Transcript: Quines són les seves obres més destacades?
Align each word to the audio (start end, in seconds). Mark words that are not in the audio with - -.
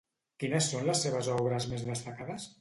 Quines 0.43 0.69
són 0.71 0.87
les 0.87 1.03
seves 1.07 1.29
obres 1.35 1.69
més 1.75 1.85
destacades? 1.91 2.51